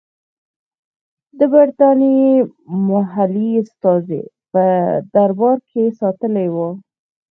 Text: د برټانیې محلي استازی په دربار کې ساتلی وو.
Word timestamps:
د 1.37 1.39
برټانیې 1.53 2.31
محلي 2.89 3.49
استازی 3.61 4.23
په 4.51 4.63
دربار 5.13 5.57
کې 5.69 5.83
ساتلی 5.99 6.47
وو. 6.53 6.69